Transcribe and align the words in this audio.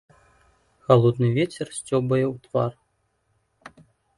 Халодны 0.87 1.29
вецер 1.37 1.67
сцёбае 1.77 2.25
ў 2.33 2.35
твар. 2.47 2.71